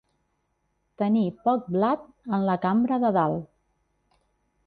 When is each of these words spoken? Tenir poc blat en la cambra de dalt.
Tenir 1.01 1.25
poc 1.49 1.67
blat 1.75 2.09
en 2.37 2.47
la 2.49 2.57
cambra 2.65 2.99
de 3.05 3.11
dalt. 3.19 3.47